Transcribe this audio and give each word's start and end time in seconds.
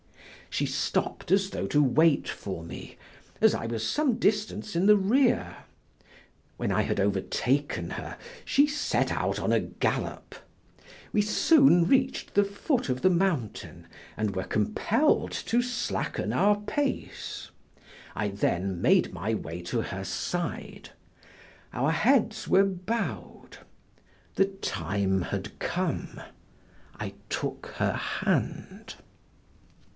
She 0.49 0.65
stopped 0.65 1.31
as 1.31 1.51
though 1.51 1.67
to 1.67 1.81
wait 1.81 2.27
for 2.27 2.61
me, 2.63 2.97
as 3.39 3.53
I 3.53 3.67
was 3.67 3.87
some 3.87 4.15
distance 4.15 4.75
in 4.75 4.85
the 4.85 4.97
rear; 4.97 5.55
when 6.57 6.71
I 6.71 6.81
had 6.81 6.99
overtaken 6.99 7.91
her, 7.91 8.17
she 8.43 8.65
set 8.67 9.11
out 9.13 9.39
on 9.39 9.53
a 9.53 9.61
gallop. 9.61 10.35
We 11.13 11.21
soon 11.21 11.85
reached 11.85 12.33
the 12.33 12.43
foot 12.43 12.89
of 12.89 13.01
the 13.01 13.09
mountain 13.11 13.87
and 14.17 14.35
were 14.35 14.43
compelled 14.43 15.31
to 15.31 15.61
slacken 15.61 16.33
our 16.33 16.59
pace. 16.59 17.51
I 18.13 18.29
then 18.29 18.81
made 18.81 19.13
my 19.13 19.33
way 19.35 19.61
to 19.63 19.81
her 19.81 20.03
side; 20.03 20.89
our 21.71 21.91
heads 21.91 22.47
were 22.47 22.65
bowed; 22.65 23.59
the 24.35 24.45
time 24.45 25.21
had 25.21 25.59
come, 25.59 26.19
I 26.99 27.13
took 27.29 27.67
her 27.77 27.93
hand. 27.93 28.95